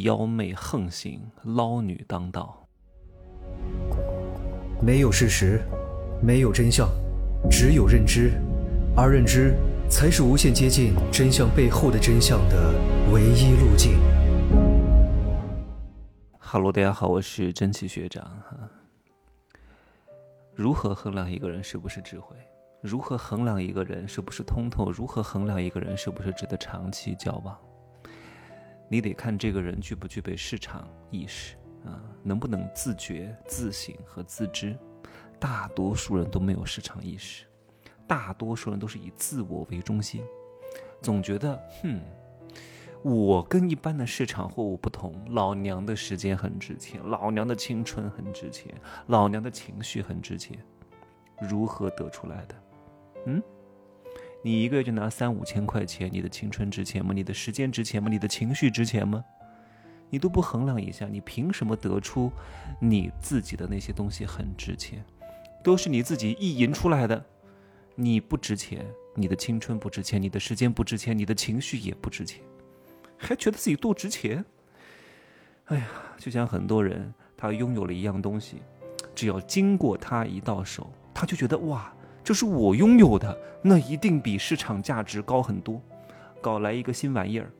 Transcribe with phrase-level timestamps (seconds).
[0.00, 2.66] 妖媚横行，捞女当道。
[4.80, 5.60] 没有事实，
[6.22, 6.88] 没有真相，
[7.50, 8.32] 只有认知，
[8.96, 9.54] 而认知
[9.90, 12.72] 才是无限接近真相背后的真相的
[13.12, 13.98] 唯一路径。
[16.38, 18.56] 哈喽，大家好，我是真奇学长哈。
[20.54, 22.34] 如何衡量一个人是不是智慧？
[22.80, 24.90] 如何衡量一个人是不是通透？
[24.90, 27.54] 如何衡量一个人是不是值得长期交往？
[28.92, 31.56] 你得看这个人具不具备市场意识
[31.86, 34.76] 啊，能不能自觉、自省和自知。
[35.40, 37.46] 大多数人都没有市场意识，
[38.06, 40.22] 大多数人都是以自我为中心，
[41.00, 42.02] 总觉得哼，
[43.02, 48.74] 我跟一般的市场货物不同，老娘的时间很值钱，老娘的青春很值钱，
[49.06, 50.62] 老娘的情绪很值钱。
[51.40, 52.54] 如何得出来的？
[53.24, 53.42] 嗯，
[54.44, 57.12] 你一个月就拿三五千块钱，你的青春值钱吗？
[57.14, 58.08] 你的时间值钱吗？
[58.10, 59.24] 你的情绪值钱吗？
[60.10, 62.30] 你都不衡量一下，你凭什么得出
[62.80, 65.04] 你自己的那些东西很值钱？
[65.62, 67.24] 都是你自己意淫出来的，
[67.94, 72.42] 你不值钱，你的青春不值钱，你的时间不值钱，你的情绪也不值钱，
[73.16, 74.44] 还觉得自己多值钱？
[75.66, 78.60] 哎呀，就像很多人，他拥有了一样东西，
[79.14, 81.94] 只要经过他一到手，他就觉得哇。
[82.24, 85.80] 这是我拥有的，那一定比市场价值高很多。
[86.40, 87.50] 搞来一个新玩意儿，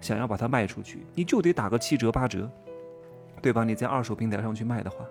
[0.00, 2.50] 想要把它卖出去，你就得打个七折八折，
[3.40, 3.64] 对吧？
[3.64, 5.04] 你在二手平台上去卖的话，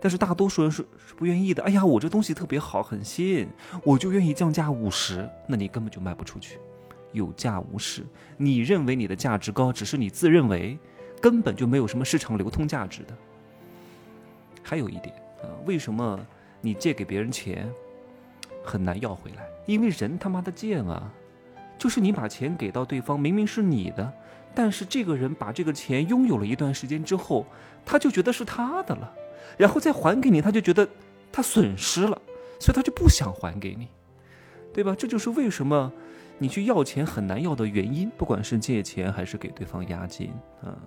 [0.00, 1.62] 但是大多数人是是不愿意的。
[1.64, 3.48] 哎呀，我这东西特别好，很新，
[3.84, 6.58] 我就愿意降价五十，那你根本就卖不出去。
[7.12, 10.78] 有价无市，你认为你的价值高，只是你自认为，
[11.20, 13.16] 根本就没有什么市场流通价值的。
[14.62, 16.18] 还有一点啊，为什么
[16.60, 17.68] 你借给别人钱？
[18.70, 21.12] 很难要回来，因为人他妈的贱啊！
[21.76, 24.12] 就是你把钱给到对方，明明是你的，
[24.54, 27.44] 但是这个人把这个钱拥有了一段时间之后，
[27.84, 29.12] 他就觉得是他的了，
[29.56, 30.88] 然后再还给你，他就觉得
[31.32, 32.22] 他损失了，
[32.60, 33.88] 所以他就不想还给你，
[34.72, 34.94] 对吧？
[34.96, 35.92] 这就是为什么
[36.38, 40.30] 你去要钱很难要的原因，不管是借钱还是给对方押金
[40.62, 40.78] 啊。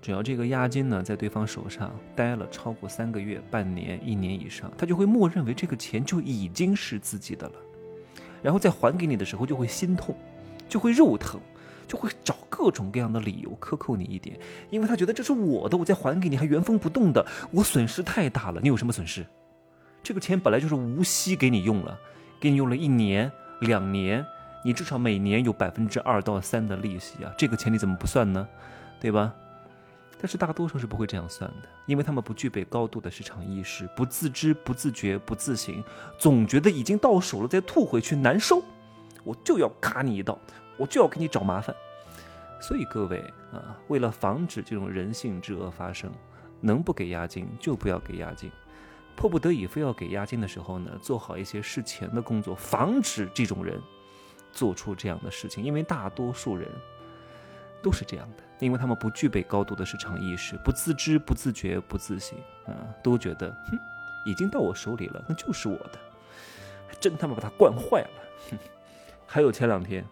[0.00, 7.54] 只要这个押金呢在对方手上待了超过三个月、半年、一年以上，他就会默认为这个钱就已经是自己的了，
[8.40, 10.16] 然后再还给你的时候就会心痛，
[10.68, 11.40] 就会肉疼，
[11.86, 14.38] 就会找各种各样的理由克扣你一点，
[14.70, 18.60] 因为他觉得这是我的，我再还给你还原封不动的，我损失太大了。
[18.62, 19.26] 你有什么损失？
[20.02, 21.98] 这个钱本来就是无息给你用了，
[22.38, 23.30] 给你用了一年、
[23.62, 24.24] 两年，
[24.64, 28.46] 你至少每年有百分之二到三的利息啊，这个钱你怎么不算呢？
[29.00, 29.34] 对吧？
[30.20, 35.82] 但是大多数是不会这样算的，因为他们不具备高度的市场意识，不自知、不自觉、不自省，
[36.18, 38.60] 总觉得已经到手了再吐回去难受，
[39.22, 40.36] 我就要卡你一刀，
[40.76, 41.74] 我就要给你找麻烦。
[42.60, 43.20] 所以各位
[43.52, 46.10] 啊，为了防止这种人性之恶发生，
[46.60, 48.50] 能不给押金就不要给押金，
[49.14, 53.80] 迫不得已非要给押金的时候呢，做好一些事前的工作，防止这种人
[54.50, 56.68] 做出这样的事情，因为大多数人。
[57.82, 63.78] 都是这样的，因为他们不具备高度的市场意识，不自知、不自觉、不自信，啊，都觉得，哼，
[64.26, 65.98] 已经到我手里了，那就是我的，
[67.00, 68.10] 真他妈把他惯坏了。
[68.50, 68.58] 哼，
[69.26, 70.04] 还有前两天，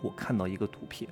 [0.00, 1.10] 我看到一个图片，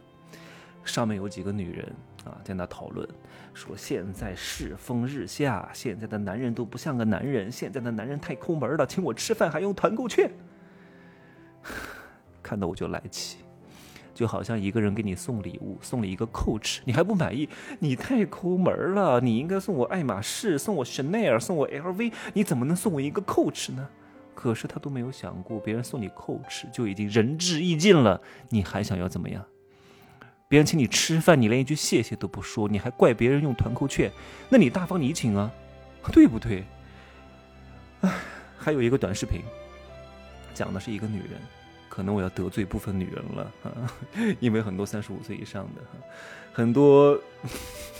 [0.84, 1.93] 上面有几个女人
[2.25, 3.06] 啊，在那讨论，
[3.53, 10.31] 说现在世风日下，现在的男人都不像个男人，现在的男人太抠门了，请我吃饭还用团购券，
[12.43, 13.38] 看到我就来气。
[14.16, 17.47] 就好像一个人给你送礼物，送了一个 Coach，你还不满意？
[17.81, 19.21] 你太抠门了！
[19.21, 23.87] 你应该送我爱马仕，送我 Chanel，送我 LV，你怎么能送我一个 Coach 呢？
[24.34, 28.19] 可是他都没有想过，别人送你 Coach 就已经仁至义尽了，
[28.49, 29.44] 你还想要怎么样？
[30.49, 34.10] 别人请你吃饭，你连一句谢谢都不说，你还怪别人用团购券？
[34.49, 35.53] 那你大方你请啊，
[36.10, 36.65] 对不对？
[38.00, 38.10] 唉，
[38.56, 39.43] 还有一个短视频，
[40.55, 41.32] 讲的是一个女人。
[41.96, 43.72] 可能我要得罪部分女人了啊，
[44.38, 45.80] 因为很多三十五岁以上的，
[46.52, 47.18] 很多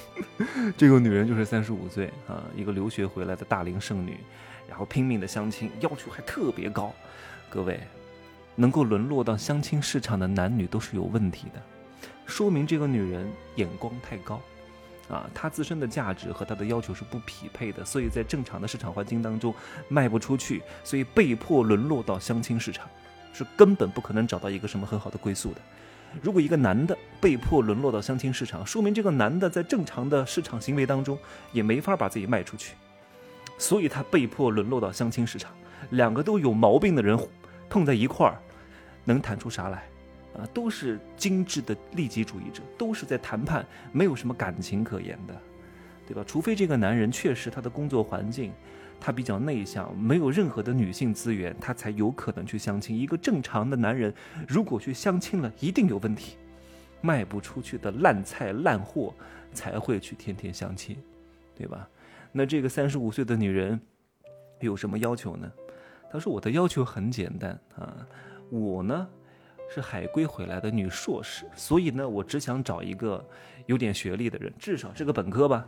[0.77, 4.19] 这个女人就是三十五岁啊，一个留学回来的大龄剩女，
[4.69, 6.93] 然后拼命的相亲，要求还特别高。
[7.49, 7.81] 各位，
[8.55, 11.63] 能够沦落到相亲市场的男女都是有问题的，
[12.27, 14.39] 说明这个女人眼光太高
[15.09, 19.55] 啊，她自身的价值和她的要求是不匹配的，所以在正常的市场环境当中
[19.89, 22.87] 卖不出去，所以被迫沦落到相亲市场。
[23.37, 25.61] 是根本不可能找到一个什么很好的归宿的。
[26.23, 31.19] 如果一个男的被迫沦落到相亲市场，说明这个男的在正常的市场行为当中
[31.53, 32.75] 也没法把自己卖出去，
[33.59, 35.53] 所以他被迫沦落到相亲市场。
[35.91, 37.19] 两个都有毛病的人
[37.69, 38.41] 碰在一块儿，
[39.05, 39.85] 能谈出啥来？
[40.35, 45.35] 啊，都是精致的利己主义者，都是在谈判，没有什么感情可言的，
[46.07, 46.25] 对吧？
[46.27, 48.53] 除非这个男人确实他的工作环境，
[49.01, 52.97] 他比较内向，没有任何的女性资源，他才有可能去相亲。
[52.99, 54.13] 一个正常的男人，
[54.49, 56.37] 如果去相亲了，一定有问题，
[57.01, 59.15] 卖不出去的烂菜烂货
[59.53, 60.97] 才会去天天相亲，
[61.55, 61.89] 对吧？
[62.33, 63.81] 那这个三十五岁的女人
[64.61, 65.51] 有什么要求呢？
[66.11, 68.07] 她说：“我的要求很简单啊，
[68.51, 69.07] 我呢。”
[69.69, 73.29] 是海归回来的女硕士，所以呢，我只想找一个
[73.67, 75.67] 有点学历的人，至少是个本科吧。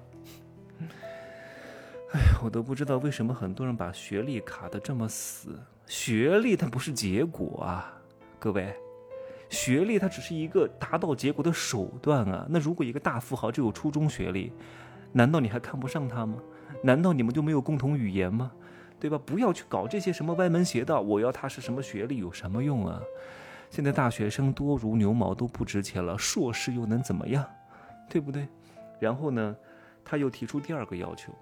[2.12, 5.58] 哎呀，我都不知道为什么很多人把学历卡的这么死。
[5.86, 7.92] 学历它不是结果啊，
[8.38, 8.74] 各位，
[9.50, 12.46] 学历它只是一个达到结果的手段啊。
[12.48, 14.52] 那如果一个大富豪只有初中学历，
[15.12, 16.38] 难道你还看不上他吗？
[16.82, 18.52] 难道你们就没有共同语言吗？
[18.98, 19.20] 对吧？
[19.24, 21.00] 不要去搞这些什么歪门邪道。
[21.00, 23.00] 我要他是什么学历有什么用啊？
[23.70, 27.44] 现在大学生多如牛毛，都不值钱了，硕士又能怎么样，
[28.08, 28.48] 对不对？
[28.98, 29.54] 然后呢，
[30.04, 31.32] 他又提出第二个要求，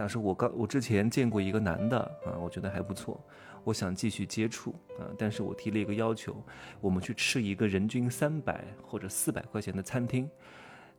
[0.00, 3.22] 但是我刚我之前见过一个男的啊，我觉得还不错，
[3.64, 6.34] 我想继续接触啊，但是我提了一个要求，
[6.80, 10.26] 我们去吃一个人均三百或者四百块钱的餐厅，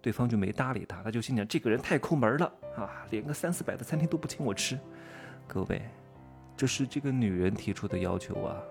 [0.03, 2.45] 对方就没搭理他，他就心想这个人太抠门了
[2.77, 4.77] 啊，连个三四百的餐厅都不请我吃，
[5.47, 5.81] 各位，
[6.55, 8.61] 这是这个女人提出的要求啊。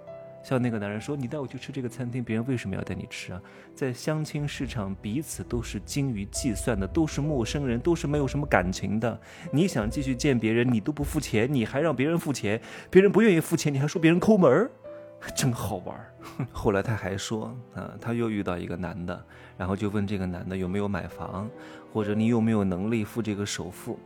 [0.43, 3.41] 像那个男人说：“你带我去吃这个餐厅，别人为什么要带你吃啊？
[3.75, 9.21] 在相亲市场，彼此都是精于计算的，都是陌生人，都是没有什么感情的。
[9.53, 12.61] 你想继续见别人，你都不付钱，你还让别人付钱，
[12.91, 14.71] 别人不愿意付钱，你还说别人抠门儿，
[15.37, 16.15] 真好玩儿。
[16.53, 19.25] 后来他还说，啊，他又遇到一个男的，
[19.59, 21.49] 然后就问这个男的有没有买房，
[21.93, 23.99] 或者你有没有能力付这个首付。”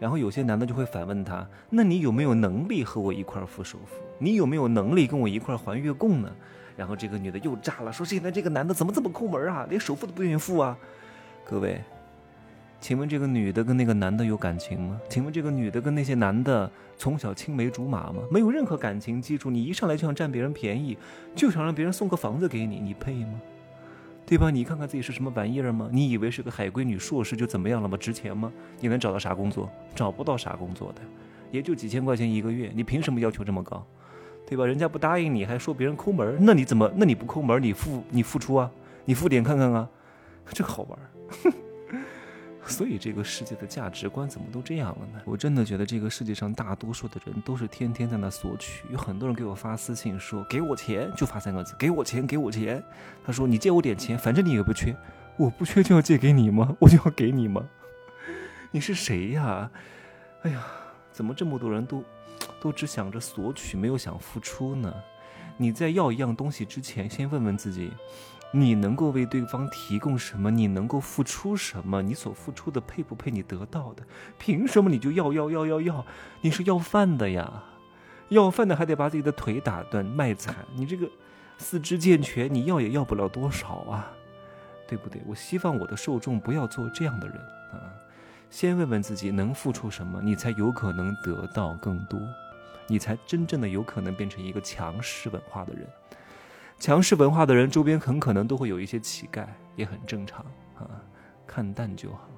[0.00, 3.96] 然后有些男的就会反问他：“那你有没有能力和我一块儿付首付？
[4.18, 6.30] 你有没有能力跟我一块还月供呢？”
[6.76, 9.66] 然后这个女的又炸了，说：“现在这个男的怎么这么抠门啊？
[9.68, 10.78] 连首付都不愿意付啊！”
[11.44, 11.82] 各位，
[12.80, 15.00] 请问这个女的跟那个男的有感情吗？
[15.08, 18.22] 请问这个女的跟那些男的从小青梅竹马吗？
[18.30, 20.96] 没有任何感情基础，你一上来就想占别人便宜，
[21.34, 23.40] 就想让别人送个房子给你，你配吗？
[24.24, 24.50] 对吧？
[24.50, 25.88] 你看看自己是什么玩意儿吗？
[25.90, 27.96] 你以为是个海归女硕士就怎么样了吗？
[27.96, 28.52] 值钱吗？
[28.78, 29.68] 你能找到啥工作？
[29.96, 31.00] 找不到啥工作的，
[31.50, 32.70] 也就几千块钱一个月。
[32.72, 33.84] 你凭什么要求这么高？
[34.48, 34.64] 对吧？
[34.64, 36.90] 人家不答应你，还说别人抠门，那你怎么？
[36.96, 38.70] 那你不抠门，你付你付出啊？
[39.04, 39.88] 你付点看看啊？
[40.52, 40.98] 这好玩。
[42.64, 45.20] 所以这个世界的价值观怎么都这样了呢？
[45.24, 48.84] 我真的觉得这个世界上大多数的人都是天天在那索取。
[48.90, 52.82] 有很多人给我发私信说：“给我钱，就发三个字，给我钱，给我钱。”
[53.24, 54.94] 他说：“你借我点钱，反正你也不缺，
[55.38, 56.76] 我不缺就要借给你吗？
[56.80, 57.66] 我就要给你吗？
[58.70, 59.70] 你是谁呀？
[60.42, 60.62] 哎呀，
[61.10, 62.04] 怎么这么多人都
[62.60, 64.94] 都只想着索取，没有想付出呢？
[65.56, 67.92] 你在要一样东西之前，先问问自己。”
[68.50, 70.50] 你能够为对方提供什么？
[70.50, 72.00] 你能够付出什么？
[72.00, 74.02] 你所付出的配不配你得到的？
[74.38, 76.06] 凭什么你就要要要要要？
[76.40, 77.64] 你是要饭的呀，
[78.30, 80.56] 要饭的还得把自己的腿打断卖惨。
[80.74, 81.06] 你这个
[81.58, 84.10] 四肢健全，你要也要不了多少啊，
[84.88, 85.20] 对不对？
[85.26, 87.36] 我希望我的受众不要做这样的人
[87.72, 87.92] 啊。
[88.48, 92.18] 先问问自己能付出什么，你才有可能得到更多，
[92.88, 95.86] 你才真正的有可能变成一个强势文化的人。
[96.78, 99.46] 强势文化的人周边很可能都会有一些乞丐，
[99.76, 100.44] 也很正常
[100.76, 100.88] 啊，
[101.46, 102.28] 看淡就好。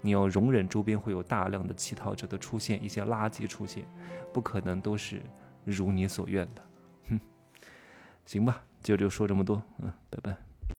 [0.00, 3.84] 你要容忍周边会有大量的乞讨者的出现，一些垃圾出现，
[4.32, 5.22] 不可能都是
[5.64, 6.62] 如你所愿的。
[7.08, 7.20] 哼，
[8.26, 10.47] 行吧，今儿就说这么多，嗯，拜拜。